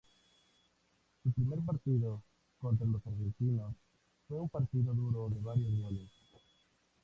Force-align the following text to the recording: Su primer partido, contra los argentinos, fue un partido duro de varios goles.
Su 1.21 1.31
primer 1.31 1.59
partido, 1.63 2.23
contra 2.59 2.87
los 2.87 3.05
argentinos, 3.05 3.75
fue 4.27 4.39
un 4.41 4.49
partido 4.49 4.95
duro 4.95 5.29
de 5.29 5.39
varios 5.41 5.79
goles. 5.79 6.09